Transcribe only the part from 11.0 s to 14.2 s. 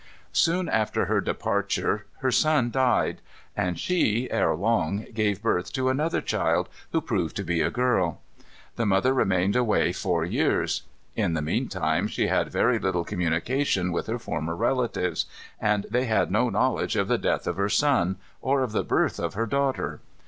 In the mean time she had very little communication with her